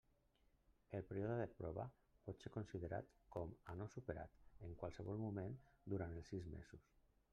[0.99, 1.83] El període de prova
[2.29, 5.55] pot ser considerat com a no superat en qualsevol moment
[5.95, 6.91] durant els sis mesos.